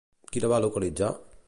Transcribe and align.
Qui 0.31 0.41
la 0.45 0.49
va 0.53 0.61
localitzar? 0.65 1.13